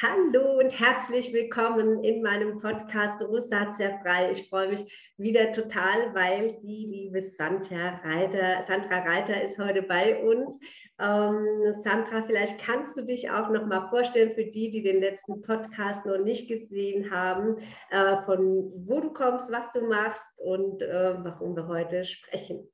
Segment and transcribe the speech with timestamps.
[0.00, 4.30] Hallo und herzlich willkommen in meinem Podcast Rosatia frei.
[4.30, 10.22] Ich freue mich wieder total, weil die liebe Sandra Reiter, Sandra Reiter ist heute bei
[10.22, 10.60] uns.
[11.00, 15.42] Ähm, Sandra, vielleicht kannst du dich auch noch mal vorstellen für die, die den letzten
[15.42, 17.56] Podcast noch nicht gesehen haben,
[17.90, 22.68] äh, von wo du kommst, was du machst und äh, warum wir heute sprechen.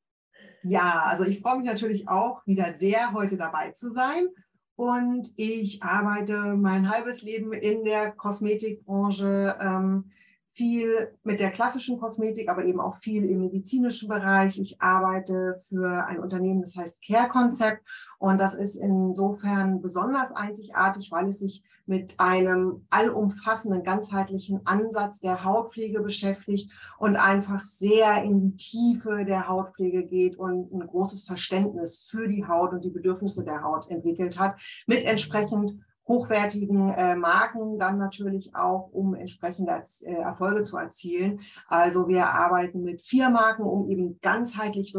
[0.64, 4.28] Ja, also ich freue mich natürlich auch wieder sehr, heute dabei zu sein.
[4.76, 10.10] Und ich arbeite mein halbes Leben in der Kosmetikbranche, ähm,
[10.54, 14.58] viel mit der klassischen Kosmetik, aber eben auch viel im medizinischen Bereich.
[14.58, 17.82] Ich arbeite für ein Unternehmen, das heißt Care Concept.
[18.18, 25.44] Und das ist insofern besonders einzigartig, weil es sich mit einem allumfassenden, ganzheitlichen Ansatz der
[25.44, 32.06] Hautpflege beschäftigt und einfach sehr in die Tiefe der Hautpflege geht und ein großes Verständnis
[32.08, 37.78] für die Haut und die Bedürfnisse der Haut entwickelt hat, mit entsprechend hochwertigen äh, Marken
[37.78, 41.40] dann natürlich auch, um entsprechende äh, Erfolge zu erzielen.
[41.68, 44.94] Also wir arbeiten mit vier Marken, um eben ganzheitlich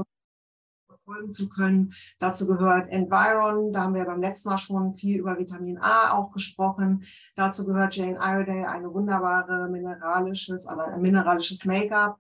[0.88, 1.94] verfolgen zu können.
[2.20, 6.32] Dazu gehört Environ, da haben wir beim letzten Mal schon viel über Vitamin A auch
[6.32, 7.04] gesprochen.
[7.36, 12.18] Dazu gehört Jane Iredale, eine wunderbare mineralisches, aber ein mineralisches Make-up.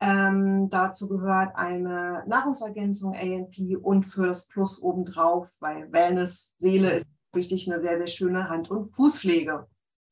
[0.00, 7.08] Ähm, dazu gehört eine Nahrungsergänzung ANP und für das Plus obendrauf, weil Wellness, Seele ist
[7.38, 9.66] richtig eine sehr, sehr schöne Hand- und Fußpflege.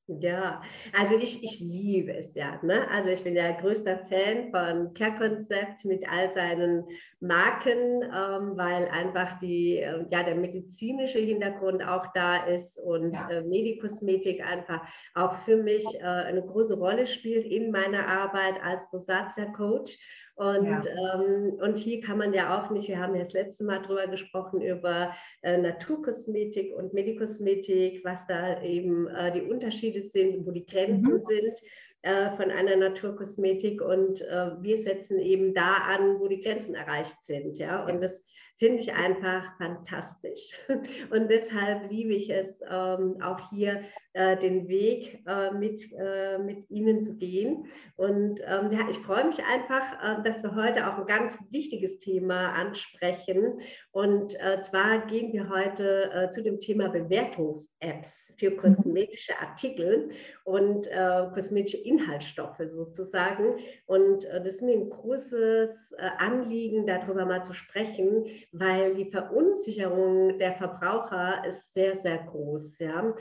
[0.08, 2.60] Ja, also ich, ich liebe es ja.
[2.62, 2.88] Ne?
[2.92, 6.84] Also ich bin ja größter Fan von Care Concept mit all seinen
[7.18, 13.30] Marken, ähm, weil einfach die, äh, ja, der medizinische Hintergrund auch da ist und ja.
[13.30, 18.84] äh, Medikosmetik einfach auch für mich äh, eine große Rolle spielt in meiner Arbeit als
[18.92, 19.98] Rosatia Coach.
[20.36, 21.14] Und, ja.
[21.14, 24.06] ähm, und hier kann man ja auch nicht, wir haben ja das letzte Mal drüber
[24.06, 30.66] gesprochen, über äh, Naturkosmetik und Medikosmetik, was da eben äh, die Unterschiede sind, wo die
[30.66, 31.24] Grenzen mhm.
[31.24, 31.60] sind
[32.02, 33.80] äh, von einer Naturkosmetik.
[33.80, 37.56] Und äh, wir setzen eben da an, wo die Grenzen erreicht sind.
[37.56, 37.86] Ja?
[37.86, 38.22] Und das
[38.58, 40.58] finde ich einfach fantastisch.
[41.10, 43.82] Und deshalb liebe ich es, ähm, auch hier
[44.16, 47.66] äh, den Weg äh, mit, äh, mit Ihnen zu gehen.
[47.96, 51.98] Und ähm, ja, ich freue mich einfach, äh, dass wir heute auch ein ganz wichtiges
[51.98, 53.60] Thema ansprechen.
[53.90, 58.56] Und äh, zwar gehen wir heute äh, zu dem Thema Bewertungs-Apps für mhm.
[58.56, 60.08] kosmetische Artikel
[60.44, 60.88] und
[61.34, 63.56] kosmetische Inhaltsstoffe sozusagen.
[63.86, 70.54] Und das ist mir ein großes Anliegen, darüber mal zu sprechen, weil die Verunsicherung der
[70.54, 72.78] Verbraucher ist sehr, sehr groß.
[72.78, 73.14] Ja?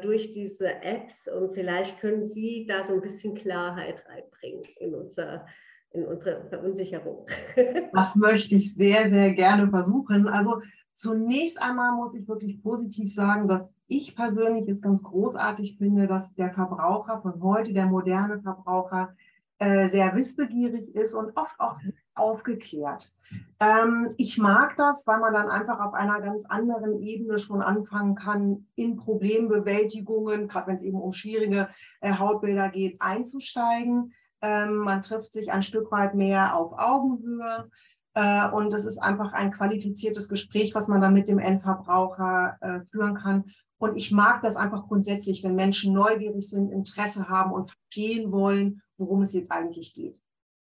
[0.00, 5.46] durch diese Apps und vielleicht können Sie da so ein bisschen Klarheit reinbringen in, unser,
[5.90, 7.26] in unsere Verunsicherung.
[7.92, 10.26] Das möchte ich sehr, sehr gerne versuchen.
[10.28, 10.60] Also
[10.94, 16.34] zunächst einmal muss ich wirklich positiv sagen, dass ich persönlich es ganz großartig finde, dass
[16.34, 19.14] der Verbraucher von heute, der moderne Verbraucher,
[19.58, 23.12] äh, sehr wissbegierig ist und oft auch sehr aufgeklärt.
[23.60, 28.14] Ähm, ich mag das, weil man dann einfach auf einer ganz anderen Ebene schon anfangen
[28.14, 31.68] kann, in Problembewältigungen, gerade wenn es eben um schwierige
[32.00, 34.12] äh, Hautbilder geht, einzusteigen.
[34.42, 37.70] Ähm, man trifft sich ein Stück weit mehr auf Augenhöhe.
[38.14, 42.80] Äh, und es ist einfach ein qualifiziertes Gespräch, was man dann mit dem Endverbraucher äh,
[42.84, 43.44] führen kann.
[43.78, 48.82] Und ich mag das einfach grundsätzlich, wenn Menschen neugierig sind, Interesse haben und verstehen wollen,
[48.98, 50.18] worum es jetzt eigentlich geht.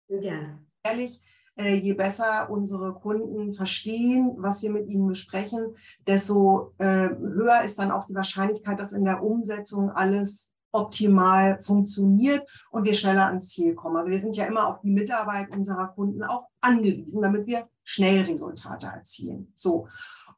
[0.08, 0.60] Ja.
[0.84, 1.22] Ehrlich,
[1.56, 5.76] äh, je besser unsere Kunden verstehen, was wir mit ihnen besprechen,
[6.08, 12.50] desto äh, höher ist dann auch die Wahrscheinlichkeit, dass in der Umsetzung alles optimal funktioniert
[12.72, 13.96] und wir schneller ans Ziel kommen.
[13.98, 18.26] Also wir sind ja immer auf die Mitarbeit unserer Kunden auch angewiesen, damit wir schnell
[18.26, 19.54] Resultate erzielen.
[19.56, 19.88] So.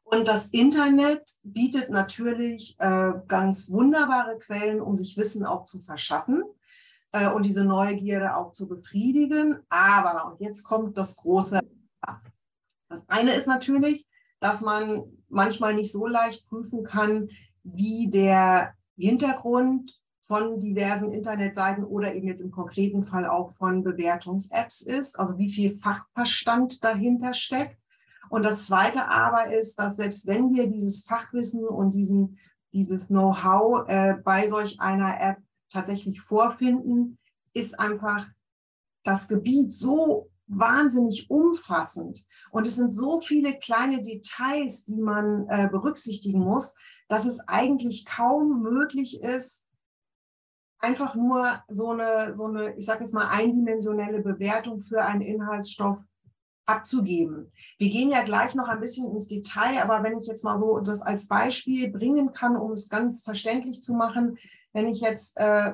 [0.04, 6.44] Und das Internet bietet natürlich äh, ganz wunderbare Quellen, um sich Wissen auch zu verschaffen
[7.12, 9.58] äh, und diese Neugierde auch zu befriedigen.
[9.68, 11.60] Aber, und jetzt kommt das große.
[12.88, 14.06] Das eine ist natürlich,
[14.40, 17.28] dass man manchmal nicht so leicht prüfen kann,
[17.62, 24.80] wie der Hintergrund von diversen Internetseiten oder eben jetzt im konkreten Fall auch von Bewertungs-Apps
[24.80, 27.78] ist, also wie viel Fachverstand dahinter steckt.
[28.28, 32.38] Und das Zweite aber ist, dass selbst wenn wir dieses Fachwissen und diesen,
[32.72, 35.38] dieses Know-how äh, bei solch einer App
[35.70, 37.18] tatsächlich vorfinden,
[37.52, 38.26] ist einfach
[39.04, 45.68] das Gebiet so wahnsinnig umfassend und es sind so viele kleine Details, die man äh,
[45.70, 46.72] berücksichtigen muss,
[47.08, 49.64] dass es eigentlich kaum möglich ist,
[50.78, 55.98] einfach nur so eine, so eine, ich sage jetzt mal, eindimensionelle Bewertung für einen Inhaltsstoff
[56.66, 57.52] abzugeben.
[57.78, 60.78] Wir gehen ja gleich noch ein bisschen ins Detail, aber wenn ich jetzt mal so
[60.80, 64.36] das als Beispiel bringen kann, um es ganz verständlich zu machen,
[64.76, 65.72] wenn ich jetzt äh,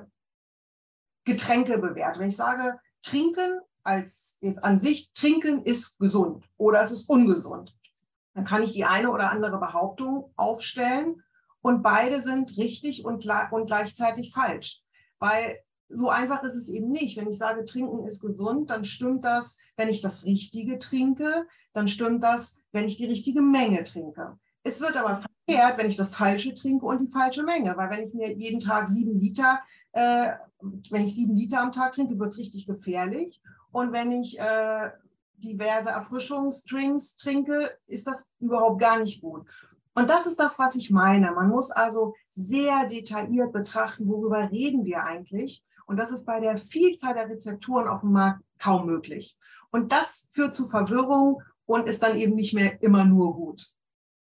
[1.25, 6.93] Getränke bewerte, wenn ich sage, trinken als jetzt an sich, trinken ist gesund oder es
[6.93, 7.77] ist ungesund,
[8.35, 11.21] dann kann ich die eine oder andere Behauptung aufstellen
[11.63, 14.83] und beide sind richtig und, und gleichzeitig falsch.
[15.19, 15.59] Weil
[15.89, 17.17] so einfach ist es eben nicht.
[17.17, 21.89] Wenn ich sage, trinken ist gesund, dann stimmt das, wenn ich das Richtige trinke, dann
[21.89, 24.39] stimmt das, wenn ich die richtige Menge trinke.
[24.65, 28.07] Es wird aber verkehrt, wenn ich das Falsche trinke und die falsche Menge, weil wenn
[28.07, 29.61] ich mir jeden Tag sieben Liter,
[29.93, 30.33] äh,
[30.91, 33.41] wenn ich sieben Liter am Tag trinke, wird es richtig gefährlich.
[33.73, 34.91] Und wenn ich äh,
[35.39, 39.47] diverse Erfrischungsdrinks trinke, ist das überhaupt gar nicht gut.
[39.95, 41.33] Und das ist das, was ich meine.
[41.33, 45.63] Man muss also sehr detailliert betrachten, worüber reden wir eigentlich.
[45.87, 49.37] Und das ist bei der Vielzahl der Rezepturen auf dem Markt kaum möglich.
[49.71, 53.67] Und das führt zu Verwirrung und ist dann eben nicht mehr immer nur gut.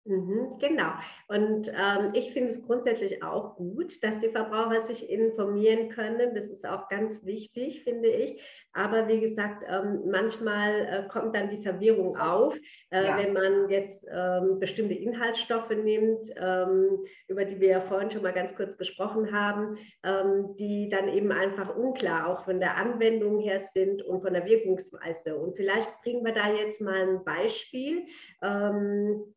[0.08, 0.92] Mhm, genau.
[1.28, 6.34] Und ähm, ich finde es grundsätzlich auch gut, dass die Verbraucher sich informieren können.
[6.34, 8.40] Das ist auch ganz wichtig, finde ich.
[8.72, 12.54] Aber wie gesagt, ähm, manchmal äh, kommt dann die Verwirrung auf,
[12.90, 13.18] äh, ja.
[13.18, 18.32] wenn man jetzt ähm, bestimmte Inhaltsstoffe nimmt, ähm, über die wir ja vorhin schon mal
[18.32, 23.60] ganz kurz gesprochen haben, ähm, die dann eben einfach unklar auch von der Anwendung her
[23.74, 25.36] sind und von der Wirkungsweise.
[25.36, 28.06] Und vielleicht bringen wir da jetzt mal ein Beispiel
[28.42, 29.34] ähm,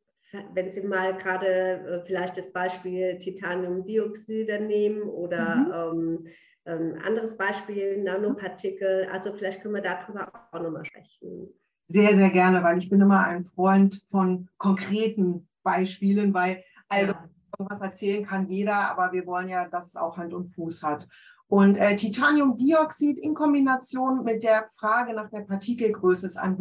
[0.53, 6.25] wenn Sie mal gerade äh, vielleicht das Beispiel Titaniumdioxid nehmen oder mhm.
[6.25, 6.27] ähm,
[6.65, 11.49] ähm, anderes Beispiel, Nanopartikel, also vielleicht können wir darüber auch nochmal sprechen.
[11.87, 17.29] Sehr, sehr gerne, weil ich bin immer ein Freund von konkreten Beispielen, weil also ja.
[17.57, 21.07] was erzählen kann jeder, aber wir wollen ja, dass es auch Hand und Fuß hat.
[21.47, 26.57] Und äh, Titaniumdioxid in Kombination mit der Frage nach der Partikelgröße ist ein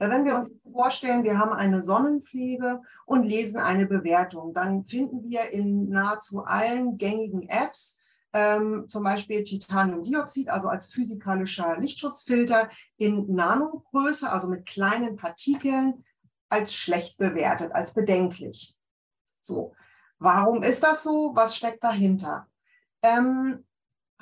[0.00, 0.14] Wunder.
[0.14, 5.50] Wenn wir uns vorstellen, wir haben eine Sonnenpflege und lesen eine Bewertung, dann finden wir
[5.50, 7.98] in nahezu allen gängigen Apps
[8.32, 16.04] ähm, zum Beispiel Titaniumdioxid, also als physikalischer Lichtschutzfilter in Nanogröße, also mit kleinen Partikeln,
[16.48, 18.76] als schlecht bewertet, als bedenklich.
[19.40, 19.74] So,
[20.18, 21.32] warum ist das so?
[21.34, 22.46] Was steckt dahinter?
[23.02, 23.64] Ähm,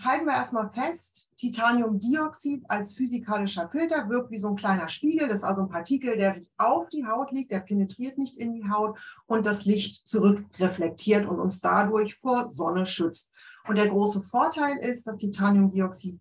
[0.04, 5.28] halten wir erstmal fest, Titaniumdioxid als physikalischer Filter wirkt wie so ein kleiner Spiegel.
[5.28, 8.52] Das ist also ein Partikel, der sich auf die Haut legt, der penetriert nicht in
[8.52, 13.32] die Haut und das Licht zurückreflektiert und uns dadurch vor Sonne schützt.
[13.66, 16.18] Und der große Vorteil ist, dass Titaniumdioxid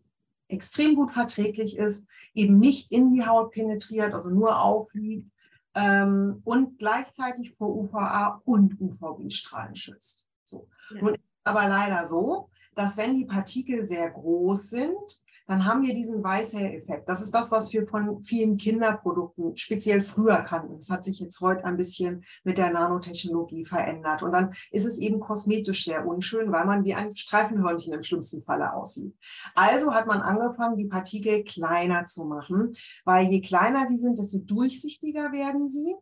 [0.50, 5.30] extrem gut verträglich ist, eben nicht in die Haut penetriert, also nur aufliegt
[5.76, 10.28] ähm, und gleichzeitig vor UVA und UVB-Strahlen schützt.
[10.44, 10.68] So.
[10.90, 11.02] Ja.
[11.02, 15.96] Nun ist aber leider so, dass wenn die Partikel sehr groß sind, dann haben wir
[15.96, 17.08] diesen Weißhair-Effekt.
[17.08, 20.76] Das ist das, was wir von vielen Kinderprodukten speziell früher kannten.
[20.76, 24.24] Das hat sich jetzt heute ein bisschen mit der Nanotechnologie verändert.
[24.24, 28.44] Und dann ist es eben kosmetisch sehr unschön, weil man wie ein Streifenhörnchen im schlimmsten
[28.44, 29.16] Falle aussieht.
[29.56, 32.74] Also hat man angefangen, die Partikel kleiner zu machen,
[33.06, 35.96] weil je kleiner sie sind, desto durchsichtiger werden sie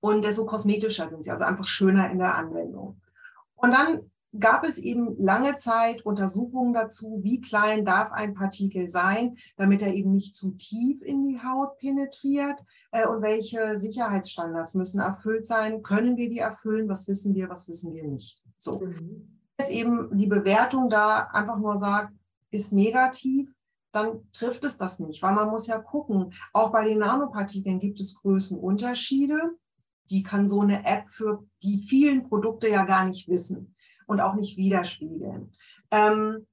[0.00, 3.00] und desto kosmetischer sind sie, also einfach schöner in der Anwendung.
[3.54, 9.36] Und dann gab es eben lange Zeit Untersuchungen dazu, wie klein darf ein Partikel sein,
[9.56, 12.60] damit er eben nicht zu tief in die Haut penetriert
[12.92, 17.68] äh, und welche Sicherheitsstandards müssen erfüllt sein, können wir die erfüllen, was wissen wir, was
[17.68, 18.42] wissen wir nicht.
[18.56, 18.76] So.
[18.76, 19.38] Mhm.
[19.58, 22.14] Jetzt eben die Bewertung da einfach nur sagt,
[22.50, 23.52] ist negativ,
[23.92, 28.00] dann trifft es das nicht, weil man muss ja gucken, auch bei den Nanopartikeln gibt
[28.00, 29.38] es Größenunterschiede.
[30.08, 33.71] Die kann so eine App für die vielen Produkte ja gar nicht wissen
[34.06, 35.52] und auch nicht widerspiegeln.
[35.90, 36.46] Ähm,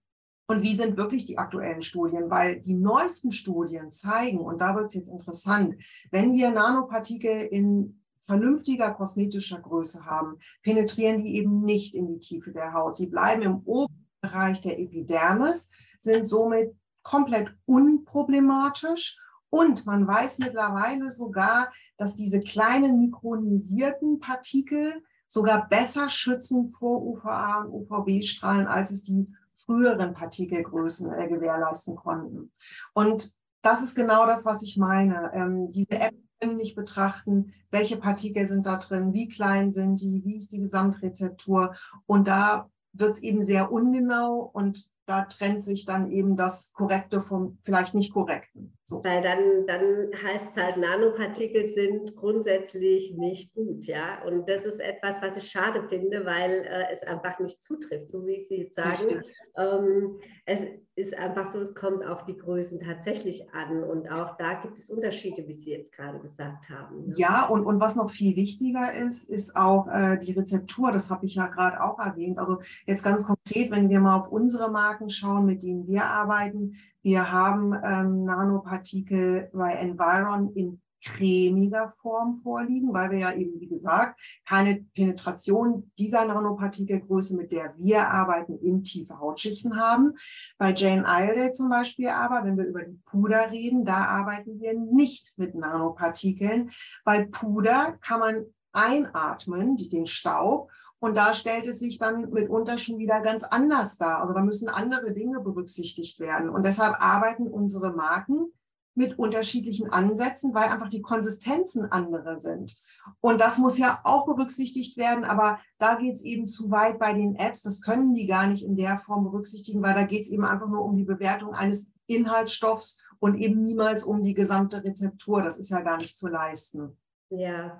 [0.48, 2.32] und wie sind wirklich die aktuellen Studien?
[2.32, 5.75] Weil die neuesten Studien zeigen, und da wird es jetzt interessant,
[6.10, 12.51] wenn wir Nanopartikel in vernünftiger kosmetischer Größe haben, penetrieren die eben nicht in die Tiefe
[12.51, 12.96] der Haut.
[12.96, 15.70] Sie bleiben im oberen Bereich der Epidermis,
[16.01, 19.20] sind somit komplett unproblematisch.
[19.50, 27.62] Und man weiß mittlerweile sogar, dass diese kleinen mikronisierten Partikel sogar besser schützen vor UVA
[27.62, 29.27] und UVB-Strahlen, als es die
[29.65, 32.51] früheren Partikelgrößen äh, gewährleisten konnten.
[32.93, 33.31] Und
[33.62, 35.31] das ist genau das, was ich meine.
[35.33, 40.24] Ähm, diese App können nicht betrachten, welche Partikel sind da drin, wie klein sind die,
[40.25, 41.75] wie ist die Gesamtrezeptur.
[42.05, 47.22] Und da wird es eben sehr ungenau und da trennt sich dann eben das Korrekte
[47.22, 48.78] vom vielleicht nicht Korrekten.
[48.84, 49.04] So.
[49.04, 54.24] Weil dann, dann heißt es halt, Nanopartikel sind grundsätzlich nicht gut, ja.
[54.24, 58.25] Und das ist etwas, was ich schade finde, weil äh, es einfach nicht zutrifft, so
[58.25, 59.22] wie Sie jetzt sagen.
[59.58, 63.84] Ähm, es ist einfach so, es kommt auf die Größen tatsächlich an.
[63.84, 67.08] Und auch da gibt es Unterschiede, wie Sie jetzt gerade gesagt haben.
[67.08, 67.13] Ne?
[67.18, 70.92] Ja, und, und was noch viel wichtiger ist, ist auch äh, die Rezeptur.
[70.92, 72.38] Das habe ich ja gerade auch erwähnt.
[72.38, 76.75] Also jetzt ganz konkret, wenn wir mal auf unsere Marken schauen, mit denen wir arbeiten.
[77.01, 83.70] Wir haben ähm, Nanopartikel bei Environ in cremiger Form vorliegen, weil wir ja eben, wie
[83.70, 90.15] gesagt, keine Penetration dieser Nanopartikelgröße, mit der wir arbeiten, in tiefe Hautschichten haben.
[90.58, 94.77] Bei Jane Iredale zum Beispiel aber, wenn wir über die Puder reden, da arbeiten wir
[94.77, 96.72] nicht mit Nanopartikeln.
[97.06, 102.98] Bei Puder kann man einatmen, den Staub, und da stellt es sich dann mitunter schon
[102.98, 104.22] wieder ganz anders dar.
[104.22, 106.50] Also da müssen andere Dinge berücksichtigt werden.
[106.50, 108.51] Und deshalb arbeiten unsere Marken
[108.96, 112.82] mit unterschiedlichen Ansätzen, weil einfach die Konsistenzen andere sind.
[113.22, 117.13] Und das muss ja auch berücksichtigt werden, aber da geht es eben zu weit bei
[117.13, 117.62] den Apps.
[117.62, 120.68] Das können die gar nicht in der Form berücksichtigen, weil da geht es eben einfach
[120.68, 125.41] nur um die Bewertung eines Inhaltsstoffs und eben niemals um die gesamte Rezeptur.
[125.41, 126.98] Das ist ja gar nicht zu leisten.
[127.29, 127.79] Ja,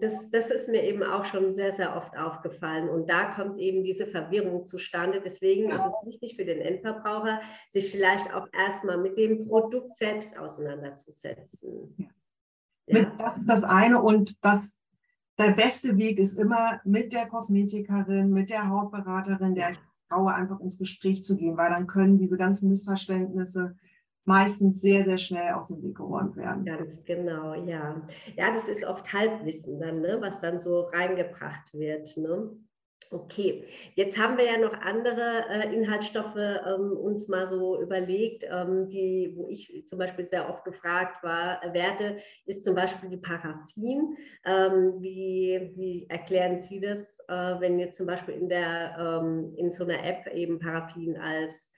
[0.00, 2.88] das, das ist mir eben auch schon sehr, sehr oft aufgefallen.
[2.88, 5.20] Und da kommt eben diese Verwirrung zustande.
[5.24, 7.40] Deswegen ist es wichtig für den Endverbraucher,
[7.70, 11.94] sich vielleicht auch erstmal mit dem Produkt selbst auseinanderzusetzen.
[11.98, 12.06] Ja.
[12.88, 13.04] Ja.
[13.18, 14.02] Das ist das eine.
[14.02, 14.76] Und das,
[15.38, 19.76] der beste Weg ist immer mit der Kosmetikerin, mit der Hautberaterin, der
[20.08, 23.76] Frau einfach ins Gespräch zu gehen, weil dann können diese ganzen Missverständnisse
[24.28, 26.64] meistens sehr, sehr schnell aus dem Weg geräumt werden.
[26.64, 28.06] Ganz genau, ja.
[28.36, 32.14] Ja, das ist oft Halbwissen dann, ne, was dann so reingebracht wird.
[32.18, 32.50] Ne?
[33.10, 38.90] Okay, jetzt haben wir ja noch andere äh, Inhaltsstoffe ähm, uns mal so überlegt, ähm,
[38.90, 43.16] die, wo ich zum Beispiel sehr oft gefragt war, äh, werde, ist zum Beispiel die
[43.16, 44.14] Paraffin.
[44.44, 49.72] Ähm, wie, wie erklären Sie das, äh, wenn jetzt zum Beispiel in, der, ähm, in
[49.72, 51.72] so einer App eben Paraffin als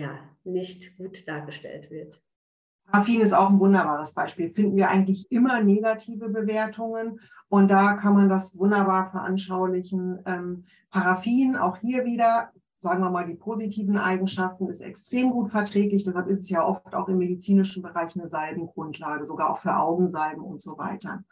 [0.00, 2.22] ja, nicht gut dargestellt wird.
[2.86, 4.50] Paraffin ist auch ein wunderbares Beispiel.
[4.50, 10.20] Finden wir eigentlich immer negative Bewertungen und da kann man das wunderbar veranschaulichen.
[10.26, 16.02] Ähm, Paraffin, auch hier wieder, sagen wir mal, die positiven Eigenschaften ist extrem gut verträglich.
[16.02, 20.42] Deshalb ist es ja oft auch im medizinischen Bereich eine Salbengrundlage, sogar auch für Augensalben
[20.42, 21.22] und so weiter.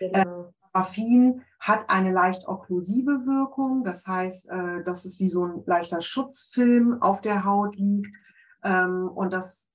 [0.00, 0.18] Genau.
[0.18, 3.84] Äh, Paraffin hat eine leicht okklusive Wirkung.
[3.84, 8.14] Das heißt, äh, dass es wie so ein leichter Schutzfilm auf der Haut liegt.
[8.62, 9.70] Ähm, und das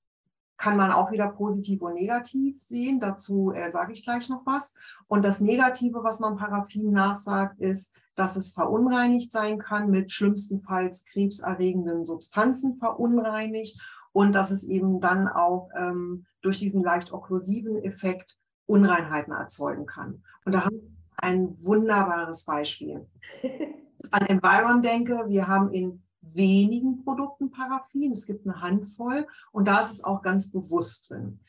[0.56, 3.00] kann man auch wieder positiv und negativ sehen.
[3.00, 4.72] Dazu äh, sage ich gleich noch was.
[5.08, 11.06] Und das Negative, was man Paraffin nachsagt, ist, dass es verunreinigt sein kann, mit schlimmstenfalls
[11.06, 13.82] krebserregenden Substanzen verunreinigt
[14.12, 20.22] und dass es eben dann auch ähm, durch diesen leicht okklusiven Effekt Unreinheiten erzeugen kann.
[20.46, 23.08] Und da haben ein wunderbares Beispiel.
[24.12, 29.82] An Environ denke, wir haben in wenigen Produkten Paraffin, es gibt eine Handvoll und da
[29.82, 31.40] ist es auch ganz bewusst drin.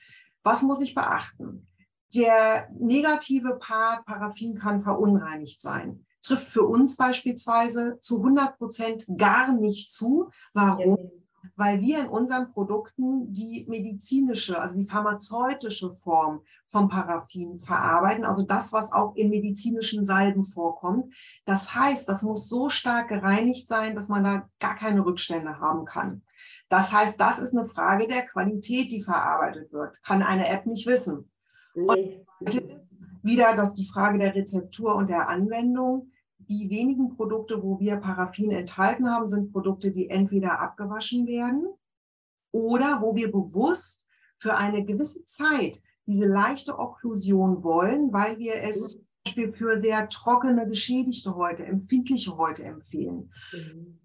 [0.42, 1.66] Was muss ich beachten?
[2.14, 6.04] Der negative Part Paraffin kann verunreinigt sein.
[6.22, 10.30] Trifft für uns beispielsweise zu 100 Prozent gar nicht zu.
[10.52, 11.19] Warum?
[11.60, 18.42] Weil wir in unseren Produkten die medizinische, also die pharmazeutische Form vom Paraffin verarbeiten, also
[18.42, 21.14] das, was auch in medizinischen Salben vorkommt.
[21.44, 25.84] Das heißt, das muss so stark gereinigt sein, dass man da gar keine Rückstände haben
[25.84, 26.22] kann.
[26.70, 30.02] Das heißt, das ist eine Frage der Qualität, die verarbeitet wird.
[30.02, 31.30] Kann eine App nicht wissen.
[31.74, 32.22] Und
[33.22, 36.10] wieder die Frage der Rezeptur und der Anwendung
[36.50, 41.68] die wenigen Produkte, wo wir Paraffin enthalten haben, sind Produkte, die entweder abgewaschen werden
[42.50, 44.06] oder wo wir bewusst
[44.38, 50.08] für eine gewisse Zeit diese leichte Okklusion wollen, weil wir es zum Beispiel für sehr
[50.08, 53.32] trockene, geschädigte Häute, empfindliche Häute empfehlen.
[53.52, 54.00] Mhm.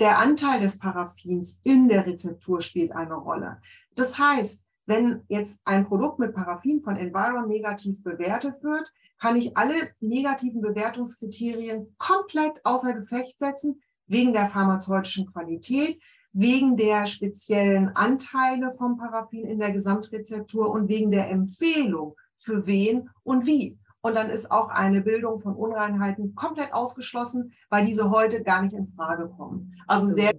[0.00, 3.60] Der Anteil des Paraffins in der Rezeptur spielt eine Rolle.
[3.94, 9.56] Das heißt, wenn jetzt ein Produkt mit Paraffin von Environ negativ bewertet wird, kann ich
[9.56, 18.74] alle negativen Bewertungskriterien komplett außer Gefecht setzen, wegen der pharmazeutischen Qualität, wegen der speziellen Anteile
[18.76, 23.78] vom Paraffin in der Gesamtrezeptur und wegen der Empfehlung für wen und wie.
[24.00, 28.74] Und dann ist auch eine Bildung von Unreinheiten komplett ausgeschlossen, weil diese heute gar nicht
[28.74, 29.76] in Frage kommen.
[29.86, 30.32] Also sehr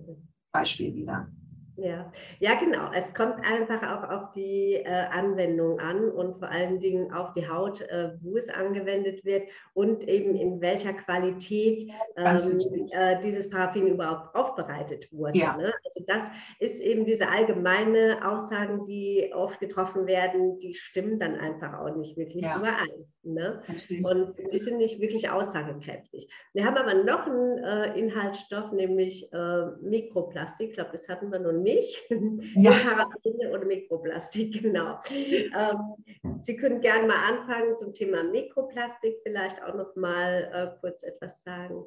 [0.51, 1.29] Beispiel wieder.
[1.81, 2.91] Ja, ja, genau.
[2.93, 7.47] Es kommt einfach auch auf die äh, Anwendung an und vor allen Dingen auf die
[7.47, 13.87] Haut, äh, wo es angewendet wird und eben in welcher Qualität ähm, äh, dieses Paraffin
[13.87, 15.39] überhaupt aufbereitet wurde.
[15.39, 15.57] Ja.
[15.57, 15.73] Ne?
[15.83, 21.79] Also das ist eben diese allgemeine Aussagen, die oft getroffen werden, die stimmen dann einfach
[21.79, 22.57] auch nicht wirklich ja.
[22.57, 23.07] überein.
[23.23, 23.61] Ne?
[24.03, 26.27] Und die sind nicht wirklich aussagekräftig.
[26.53, 30.69] Wir haben aber noch einen äh, Inhaltsstoff, nämlich äh, Mikroplastik.
[30.69, 31.70] Ich glaube, das hatten wir noch nicht.
[32.55, 32.71] Ja.
[32.71, 34.99] Parabene oder Mikroplastik, genau.
[35.11, 41.03] Ähm, Sie können gerne mal anfangen zum Thema Mikroplastik, vielleicht auch noch mal äh, kurz
[41.03, 41.85] etwas sagen.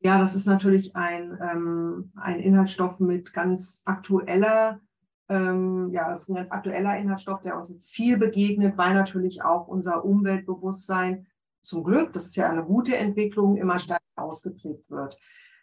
[0.00, 4.80] Ja, das ist natürlich ein, ähm, ein Inhaltsstoff mit ganz aktueller
[5.28, 9.42] ähm, ja, das ist ein ganz aktueller Inhaltsstoff, der uns jetzt viel begegnet, weil natürlich
[9.42, 11.26] auch unser Umweltbewusstsein
[11.62, 15.18] zum Glück, das ist ja eine gute Entwicklung, immer stärker ausgeprägt wird.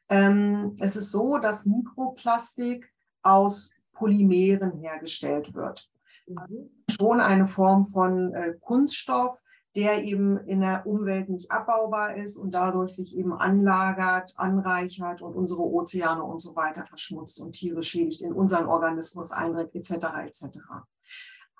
[0.09, 2.91] Ähm, es ist so, dass Mikroplastik
[3.23, 5.89] aus Polymeren hergestellt wird.
[6.27, 6.69] Mhm.
[6.89, 9.37] Schon eine Form von äh, Kunststoff,
[9.75, 15.33] der eben in der Umwelt nicht abbaubar ist und dadurch sich eben anlagert, anreichert und
[15.33, 19.91] unsere Ozeane und so weiter verschmutzt und Tiere schädigt, in unseren Organismus eindringt, etc.
[20.25, 20.59] etc.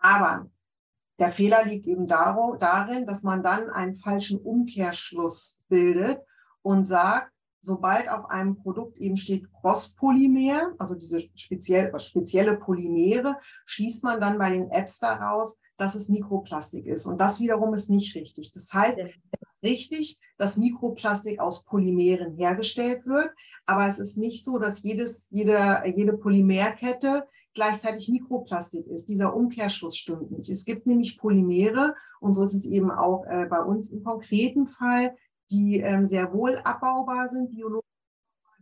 [0.01, 0.50] Aber
[1.20, 6.20] der Fehler liegt eben darin, dass man dann einen falschen Umkehrschluss bildet
[6.63, 14.03] und sagt, sobald auf einem Produkt eben steht Crosspolymer, also diese speziell, spezielle Polymere, schließt
[14.03, 17.06] man dann bei den Apps daraus, dass es Mikroplastik ist.
[17.06, 18.51] Und das wiederum ist nicht richtig.
[18.51, 23.30] Das heißt, es ist richtig, dass Mikroplastik aus Polymeren hergestellt wird,
[23.65, 29.10] aber es ist nicht so, dass jedes, jede, jede Polymerkette gleichzeitig Mikroplastik ist.
[29.10, 30.50] Dieser Umkehrschluss stimmt nicht.
[30.50, 34.68] Es gibt nämlich Polymere, und so ist es eben auch äh, bei uns im konkreten
[34.68, 35.15] Fall,
[35.51, 37.86] die ähm, sehr wohl abbaubar sind, biologisch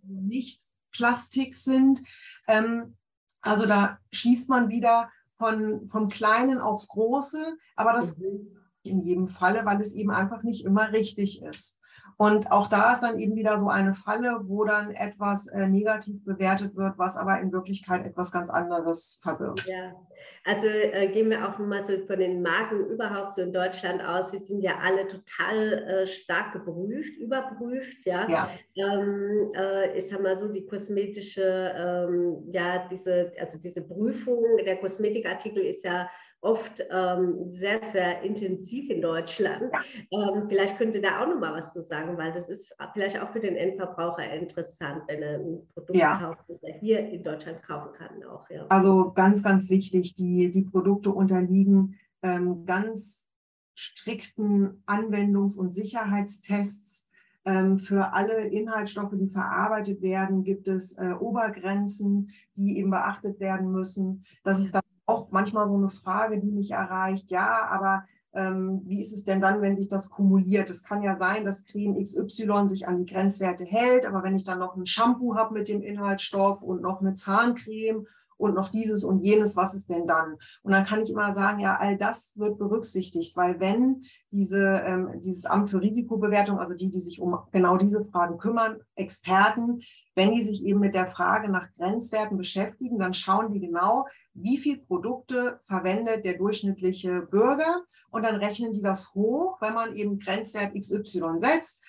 [0.04, 2.02] nicht Plastik sind.
[2.48, 2.96] Ähm,
[3.42, 8.58] also da schließt man wieder von, vom Kleinen aufs Große, aber das mhm.
[8.84, 11.79] in jedem Falle, weil es eben einfach nicht immer richtig ist.
[12.22, 16.22] Und auch da ist dann eben wieder so eine Falle, wo dann etwas äh, negativ
[16.26, 19.66] bewertet wird, was aber in Wirklichkeit etwas ganz anderes verbirgt.
[19.66, 19.96] Ja,
[20.44, 24.32] also äh, gehen wir auch mal so von den Marken überhaupt so in Deutschland aus.
[24.32, 28.06] Sie sind ja alle total äh, stark geprüft, überprüft.
[28.06, 28.50] Ja, ja.
[28.76, 34.76] Ähm, äh, ich sag mal so, die kosmetische, ähm, ja, diese, also diese Prüfung der
[34.76, 36.10] Kosmetikartikel ist ja
[36.42, 39.72] oft ähm, sehr, sehr intensiv in Deutschland.
[40.12, 43.20] Ähm, vielleicht können Sie da auch noch mal was zu sagen, weil das ist vielleicht
[43.20, 46.18] auch für den Endverbraucher interessant, wenn er ein Produkt ja.
[46.18, 48.24] kauft, das er hier in Deutschland kaufen kann.
[48.24, 48.66] Auch, ja.
[48.70, 53.28] Also ganz, ganz wichtig, die, die Produkte unterliegen ähm, ganz
[53.76, 57.08] strikten Anwendungs- und Sicherheitstests.
[57.46, 63.72] Ähm, für alle Inhaltsstoffe, die verarbeitet werden, gibt es äh, Obergrenzen, die eben beachtet werden
[63.72, 64.26] müssen.
[64.44, 67.32] Das ist dann auch manchmal so eine Frage, die mich erreicht.
[67.32, 70.70] Ja, aber ähm, wie ist es denn dann, wenn sich das kumuliert?
[70.70, 74.44] Es kann ja sein, dass Creme XY sich an die Grenzwerte hält, aber wenn ich
[74.44, 78.06] dann noch ein Shampoo habe mit dem Inhaltsstoff und noch eine Zahncreme
[78.40, 80.38] und noch dieses und jenes, was ist denn dann?
[80.64, 85.22] Und dann kann ich immer sagen, ja, all das wird berücksichtigt, weil wenn diese, ähm,
[85.22, 89.82] dieses Amt für Risikobewertung, also die, die sich um genau diese Fragen kümmern, Experten,
[90.16, 94.58] wenn die sich eben mit der Frage nach Grenzwerten beschäftigen, dann schauen die genau, wie
[94.58, 100.18] viel Produkte verwendet der durchschnittliche Bürger und dann rechnen die das hoch, wenn man eben
[100.18, 101.84] Grenzwert XY setzt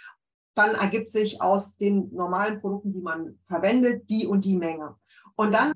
[0.56, 4.96] dann ergibt sich aus den normalen Produkten, die man verwendet, die und die Menge.
[5.36, 5.72] Und dann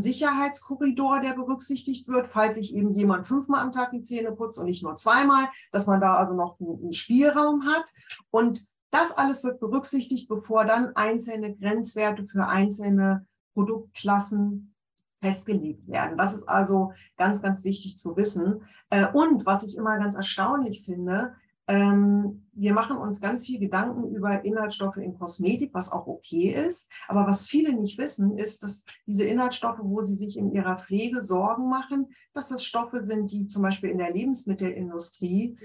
[0.00, 4.66] Sicherheitskorridor, der berücksichtigt wird, falls sich eben jemand fünfmal am Tag die Zähne putzt und
[4.66, 7.84] nicht nur zweimal, dass man da also noch einen Spielraum hat.
[8.30, 14.74] Und das alles wird berücksichtigt, bevor dann einzelne Grenzwerte für einzelne Produktklassen
[15.20, 16.16] festgelegt werden.
[16.16, 18.62] Das ist also ganz, ganz wichtig zu wissen.
[18.90, 21.34] Äh, und was ich immer ganz erstaunlich finde,
[21.66, 26.90] ähm, wir machen uns ganz viel Gedanken über Inhaltsstoffe in Kosmetik, was auch okay ist.
[27.06, 31.22] Aber was viele nicht wissen, ist, dass diese Inhaltsstoffe, wo sie sich in ihrer Pflege
[31.22, 35.56] Sorgen machen, dass das Stoffe sind, die zum Beispiel in der Lebensmittelindustrie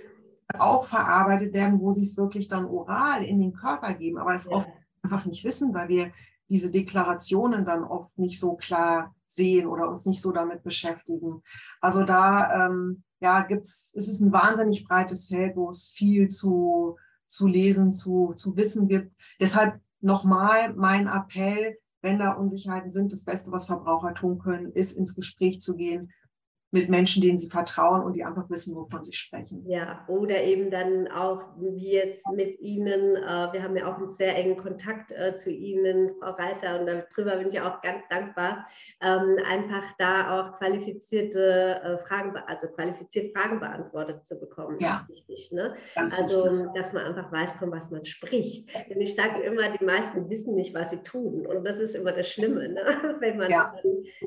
[0.59, 4.45] auch verarbeitet werden, wo sie es wirklich dann oral in den Körper geben, aber es
[4.45, 4.51] ja.
[4.51, 4.69] oft
[5.01, 6.11] einfach nicht wissen, weil wir
[6.53, 11.41] diese Deklarationen dann oft nicht so klar sehen oder uns nicht so damit beschäftigen.
[11.81, 16.95] Also da ähm, ja, gibt's, es ist ein wahnsinnig breites Feld, wo es viel zu,
[17.25, 19.15] zu lesen, zu, zu wissen gibt.
[19.39, 24.95] Deshalb nochmal mein Appell, wenn da Unsicherheiten sind, das Beste, was Verbraucher tun können, ist
[24.95, 26.11] ins Gespräch zu gehen
[26.73, 29.63] mit Menschen, denen sie vertrauen und die einfach wissen, wovon sie sprechen.
[29.67, 33.15] Ja, oder eben dann auch wie jetzt mit Ihnen.
[33.15, 36.87] Äh, wir haben ja auch einen sehr engen Kontakt äh, zu Ihnen, Frau Reiter, und
[36.87, 38.65] darüber bin ich auch ganz dankbar.
[39.01, 45.05] Ähm, einfach da auch qualifizierte äh, Fragen, also qualifiziert Fragen beantwortet zu bekommen, ja.
[45.07, 45.51] ist wichtig.
[45.51, 45.75] Ne?
[45.95, 46.67] also, wichtig.
[46.73, 48.69] dass man einfach weiß, von was man spricht.
[48.89, 51.45] Denn ich sage immer, die meisten wissen nicht, was sie tun.
[51.45, 52.83] Und das ist immer das Schlimme, ne?
[53.19, 53.75] wenn man ja.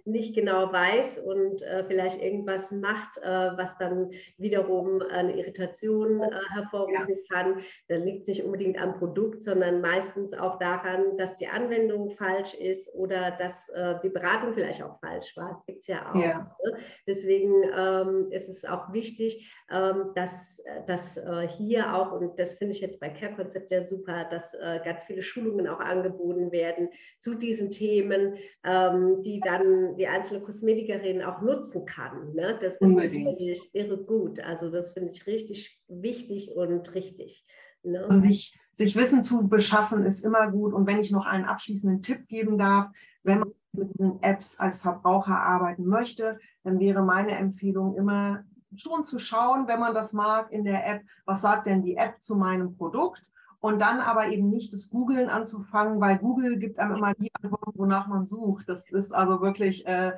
[0.04, 6.30] nicht genau weiß und vielleicht irgendwie irgendwas macht, äh, was dann wiederum eine Irritation äh,
[6.54, 7.36] hervorrufen ja.
[7.36, 12.10] kann, dann liegt es nicht unbedingt am Produkt, sondern meistens auch daran, dass die Anwendung
[12.10, 15.50] falsch ist oder dass äh, die Beratung vielleicht auch falsch war.
[15.50, 16.16] Das gibt es ja auch.
[16.16, 16.56] Ja.
[16.64, 16.78] Ne?
[17.06, 21.18] Deswegen ähm, ist es auch wichtig, ähm, dass, dass
[21.56, 25.66] hier auch, und das finde ich jetzt bei Care-Konzept ja super, dass ganz viele Schulungen
[25.68, 26.88] auch angeboten werden
[27.20, 32.25] zu diesen Themen, ähm, die dann die einzelne Kosmetikerin auch nutzen kann.
[32.34, 32.58] Ne?
[32.60, 33.24] Das ist Unbedingt.
[33.24, 34.40] natürlich irre gut.
[34.40, 37.46] Also das finde ich richtig wichtig und richtig.
[37.82, 38.04] Ne?
[38.08, 40.72] Also sich, sich Wissen zu beschaffen ist immer gut.
[40.72, 42.90] Und wenn ich noch einen abschließenden Tipp geben darf,
[43.22, 49.04] wenn man mit den Apps als Verbraucher arbeiten möchte, dann wäre meine Empfehlung immer schon
[49.04, 52.36] zu schauen, wenn man das mag in der App, was sagt denn die App zu
[52.36, 53.24] meinem Produkt
[53.60, 57.78] und dann aber eben nicht das Googlen anzufangen, weil Google gibt einem immer die Antworten,
[57.78, 58.68] wonach man sucht.
[58.68, 60.12] Das ist also wirklich, äh,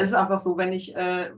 [0.00, 1.30] ist einfach so, wenn ich, äh,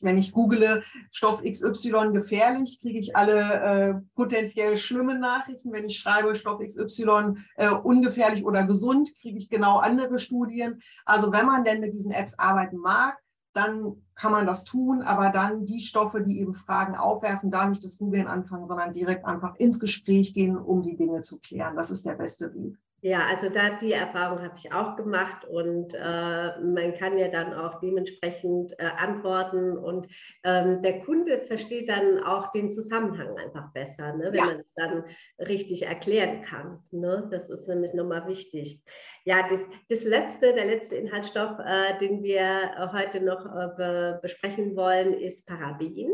[0.00, 5.72] wenn ich google Stoff XY gefährlich, kriege ich alle äh, potenziell schlimmen Nachrichten.
[5.72, 10.80] Wenn ich schreibe Stoff XY äh, ungefährlich oder gesund, kriege ich genau andere Studien.
[11.04, 13.18] Also wenn man denn mit diesen Apps arbeiten mag,
[13.52, 17.84] dann kann man das tun, aber dann die Stoffe, die eben Fragen aufwerfen, da nicht
[17.84, 21.76] das Googeln anfangen, sondern direkt einfach ins Gespräch gehen, um die Dinge zu klären.
[21.76, 22.78] Das ist der beste Weg.
[23.04, 27.52] Ja, also da die Erfahrung habe ich auch gemacht und äh, man kann ja dann
[27.52, 30.08] auch dementsprechend äh, antworten und
[30.42, 34.46] ähm, der Kunde versteht dann auch den Zusammenhang einfach besser, ne, wenn ja.
[34.46, 35.04] man es dann
[35.38, 36.78] richtig erklären kann.
[36.92, 37.28] Ne?
[37.30, 38.80] Das ist nämlich nochmal wichtig.
[39.26, 44.76] Ja, das, das letzte, der letzte Inhaltsstoff, äh, den wir heute noch äh, be besprechen
[44.76, 46.10] wollen, ist Paraben.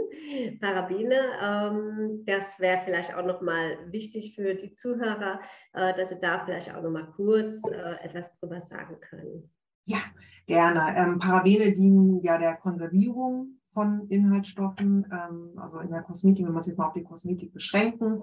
[0.61, 5.41] Parabene, ähm, das wäre vielleicht auch nochmal wichtig für die Zuhörer,
[5.73, 9.51] äh, dass sie da vielleicht auch nochmal kurz äh, etwas drüber sagen können.
[9.85, 10.01] Ja,
[10.47, 10.95] gerne.
[10.97, 16.59] Ähm, Parabene dienen ja der Konservierung von Inhaltsstoffen, ähm, also in der Kosmetik, wenn wir
[16.59, 18.23] uns jetzt mal auf die Kosmetik beschränken.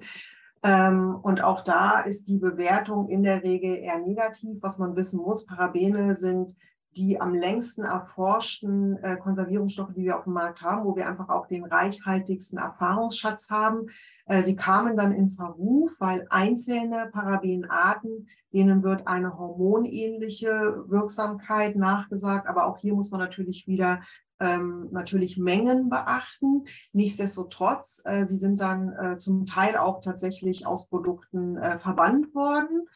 [0.63, 4.57] Ähm, und auch da ist die Bewertung in der Regel eher negativ.
[4.61, 6.55] Was man wissen muss, Parabene sind
[6.97, 11.29] die am längsten erforschten äh, Konservierungsstoffe, die wir auf dem Markt haben, wo wir einfach
[11.29, 13.87] auch den reichhaltigsten Erfahrungsschatz haben.
[14.25, 22.47] Äh, sie kamen dann in Verruf, weil einzelne Parabenarten, denen wird eine hormonähnliche Wirksamkeit nachgesagt.
[22.47, 24.01] Aber auch hier muss man natürlich wieder
[24.39, 26.65] ähm, natürlich Mengen beachten.
[26.93, 32.87] Nichtsdestotrotz, äh, sie sind dann äh, zum Teil auch tatsächlich aus Produkten äh, verbannt worden.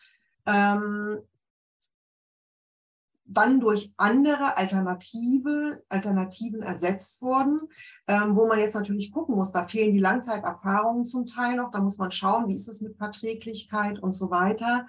[0.45, 1.19] Ähm,
[3.34, 7.62] dann durch andere Alternative, Alternativen ersetzt worden,
[8.08, 11.80] ähm, wo man jetzt natürlich gucken muss, da fehlen die Langzeiterfahrungen zum Teil noch, da
[11.80, 14.88] muss man schauen, wie ist es mit Verträglichkeit und so weiter.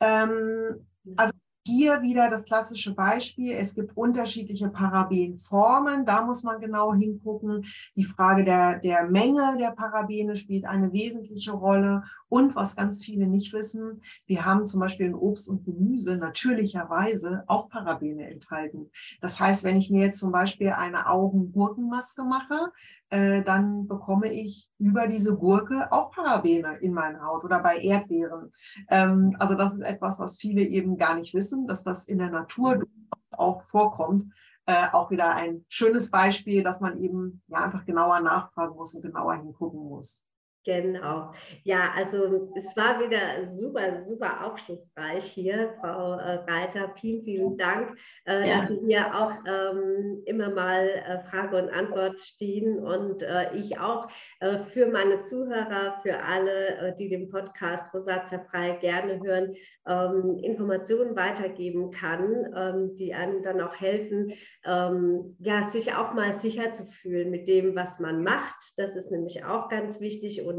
[0.00, 0.86] Ähm,
[1.16, 1.32] also
[1.68, 3.52] hier wieder das klassische Beispiel.
[3.52, 6.06] Es gibt unterschiedliche Parabenformen.
[6.06, 7.62] Da muss man genau hingucken.
[7.94, 12.04] Die Frage der, der Menge der Parabene spielt eine wesentliche Rolle.
[12.28, 17.44] Und was ganz viele nicht wissen, wir haben zum Beispiel in Obst und Gemüse natürlicherweise
[17.46, 18.90] auch Parabene enthalten.
[19.20, 22.72] Das heißt, wenn ich mir jetzt zum Beispiel eine Augen-Gurkenmaske mache,
[23.10, 28.50] äh, dann bekomme ich über diese Gurke auch Parabene in meine Haut oder bei Erdbeeren.
[28.88, 32.30] Ähm, also das ist etwas, was viele eben gar nicht wissen, dass das in der
[32.30, 32.84] Natur
[33.30, 34.26] auch vorkommt.
[34.66, 39.00] Äh, auch wieder ein schönes Beispiel, dass man eben ja einfach genauer nachfragen muss und
[39.00, 40.22] genauer hingucken muss.
[40.68, 41.32] Genau.
[41.64, 46.92] Ja, also es war wieder super, super aufschlussreich hier, Frau äh, Reiter.
[47.00, 48.58] Vielen, vielen Dank, äh, ja.
[48.58, 53.80] dass Sie hier auch ähm, immer mal äh, Frage und Antwort stehen und äh, ich
[53.80, 54.08] auch
[54.40, 59.54] äh, für meine Zuhörer, für alle, äh, die den Podcast Rosatia frei gerne hören,
[59.86, 64.34] ähm, Informationen weitergeben kann, ähm, die einem dann auch helfen,
[64.66, 68.74] ähm, ja, sich auch mal sicher zu fühlen mit dem, was man macht.
[68.76, 70.57] Das ist nämlich auch ganz wichtig und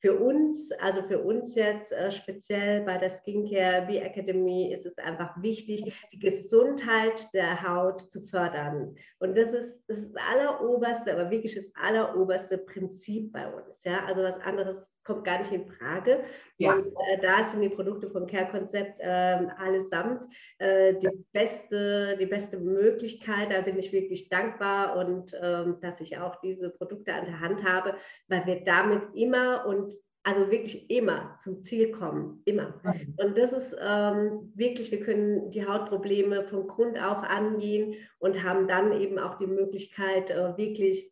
[0.00, 4.98] für uns, also für uns jetzt äh, speziell bei der Skincare Bee Academy ist es
[4.98, 8.96] einfach wichtig, die Gesundheit der Haut zu fördern.
[9.18, 13.84] Und das ist das, ist das alleroberste, aber wirklich das alleroberste Prinzip bei uns.
[13.84, 14.04] Ja?
[14.06, 16.22] Also was anderes kommt gar nicht in Frage.
[16.56, 16.74] Ja.
[16.74, 20.24] Und äh, da sind die Produkte von Care Concept äh, allesamt
[20.58, 23.50] äh, die, beste, die beste Möglichkeit.
[23.50, 27.64] Da bin ich wirklich dankbar und ähm, dass ich auch diese Produkte an der Hand
[27.64, 27.94] habe,
[28.28, 29.92] weil wir damit immer und
[30.22, 32.80] also wirklich immer zum Ziel kommen, immer.
[32.84, 33.14] Mhm.
[33.16, 38.68] Und das ist ähm, wirklich, wir können die Hautprobleme von Grund auf angehen und haben
[38.68, 41.09] dann eben auch die Möglichkeit, äh, wirklich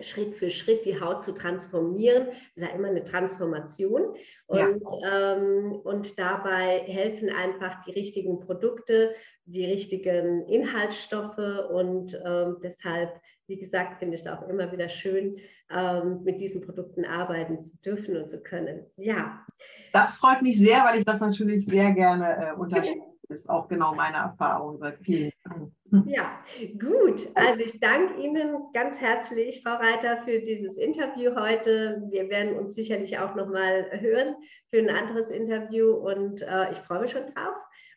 [0.00, 2.28] Schritt für Schritt die Haut zu transformieren.
[2.28, 4.14] Es ist ja immer eine Transformation.
[4.46, 5.36] Und, ja.
[5.36, 11.38] ähm, und dabei helfen einfach die richtigen Produkte, die richtigen Inhaltsstoffe.
[11.70, 15.38] Und ähm, deshalb, wie gesagt, finde ich es auch immer wieder schön,
[15.70, 18.86] ähm, mit diesen Produkten arbeiten zu dürfen und zu können.
[18.96, 19.44] Ja.
[19.92, 23.00] Das freut mich sehr, weil ich das natürlich sehr gerne äh, unterstütze.
[23.28, 25.75] Das ist auch genau meine Erfahrung vielen Jahren.
[26.06, 26.42] Ja,
[26.80, 27.28] gut.
[27.34, 32.02] Also ich danke Ihnen ganz herzlich, Frau Reiter, für dieses Interview heute.
[32.10, 34.34] Wir werden uns sicherlich auch noch mal hören
[34.70, 37.56] für ein anderes Interview und äh, ich freue mich schon drauf.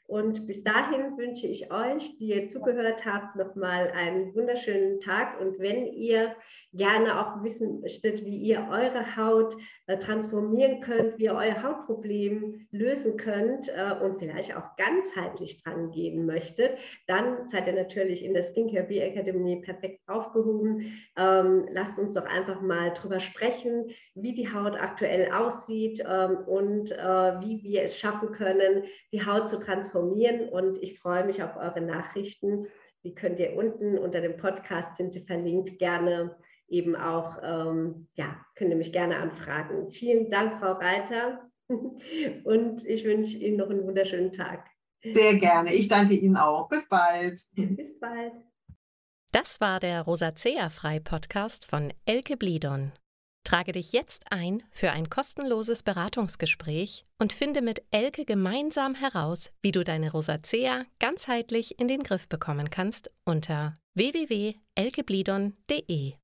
[0.09, 5.39] Und bis dahin wünsche ich euch, die ihr zugehört habt, nochmal einen wunderschönen Tag.
[5.39, 6.35] Und wenn ihr
[6.73, 12.65] gerne auch wissen möchtet, wie ihr eure Haut äh, transformieren könnt, wie ihr euer Hautproblem
[12.71, 18.33] lösen könnt äh, und vielleicht auch ganzheitlich dran gehen möchtet, dann seid ihr natürlich in
[18.33, 21.03] der Skincare Bee Academy perfekt aufgehoben.
[21.17, 26.91] Ähm, lasst uns doch einfach mal drüber sprechen, wie die Haut aktuell aussieht ähm, und
[26.93, 31.43] äh, wie wir es schaffen können, die Haut zu transformieren informieren und ich freue mich
[31.43, 32.67] auf eure Nachrichten.
[33.03, 36.35] Die könnt ihr unten unter dem Podcast, sind sie verlinkt, gerne
[36.67, 39.89] eben auch, ähm, ja, könnt ihr mich gerne anfragen.
[39.91, 41.49] Vielen Dank, Frau Reiter.
[42.43, 44.67] Und ich wünsche Ihnen noch einen wunderschönen Tag.
[45.03, 45.73] Sehr gerne.
[45.73, 46.67] Ich danke Ihnen auch.
[46.67, 47.41] Bis bald.
[47.53, 48.33] Bis bald.
[49.31, 52.91] Das war der Rosacea-Frei-Podcast von Elke Blidon.
[53.43, 59.71] Trage dich jetzt ein für ein kostenloses Beratungsgespräch und finde mit Elke gemeinsam heraus, wie
[59.71, 66.18] du deine Rosacea ganzheitlich in den Griff bekommen kannst unter www.elkeblidon.de.